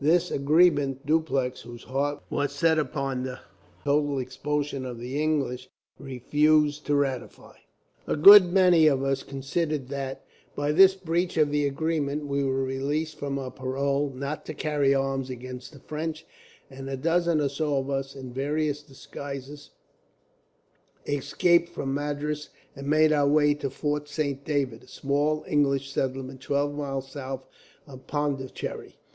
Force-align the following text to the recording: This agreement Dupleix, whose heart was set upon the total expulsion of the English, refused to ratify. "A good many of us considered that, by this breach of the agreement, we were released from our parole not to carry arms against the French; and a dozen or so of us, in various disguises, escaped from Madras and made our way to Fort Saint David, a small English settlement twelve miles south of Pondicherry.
This 0.03 0.31
agreement 0.31 1.05
Dupleix, 1.05 1.61
whose 1.61 1.83
heart 1.83 2.23
was 2.27 2.51
set 2.53 2.79
upon 2.79 3.21
the 3.21 3.39
total 3.85 4.17
expulsion 4.17 4.83
of 4.83 4.97
the 4.97 5.21
English, 5.21 5.69
refused 5.99 6.87
to 6.87 6.95
ratify. 6.95 7.57
"A 8.07 8.15
good 8.15 8.51
many 8.51 8.87
of 8.87 9.03
us 9.03 9.21
considered 9.21 9.89
that, 9.89 10.25
by 10.55 10.71
this 10.71 10.95
breach 10.95 11.37
of 11.37 11.51
the 11.51 11.67
agreement, 11.67 12.25
we 12.25 12.43
were 12.43 12.63
released 12.63 13.19
from 13.19 13.37
our 13.37 13.51
parole 13.51 14.09
not 14.15 14.43
to 14.47 14.55
carry 14.55 14.91
arms 14.95 15.29
against 15.29 15.71
the 15.71 15.79
French; 15.79 16.25
and 16.67 16.89
a 16.89 16.97
dozen 16.97 17.39
or 17.39 17.49
so 17.49 17.77
of 17.77 17.91
us, 17.91 18.15
in 18.15 18.33
various 18.33 18.81
disguises, 18.81 19.69
escaped 21.05 21.69
from 21.69 21.93
Madras 21.93 22.49
and 22.75 22.87
made 22.87 23.13
our 23.13 23.27
way 23.27 23.53
to 23.53 23.69
Fort 23.69 24.07
Saint 24.09 24.43
David, 24.45 24.81
a 24.85 24.87
small 24.87 25.45
English 25.47 25.91
settlement 25.91 26.41
twelve 26.41 26.73
miles 26.73 27.11
south 27.11 27.45
of 27.85 28.07
Pondicherry. 28.07 28.95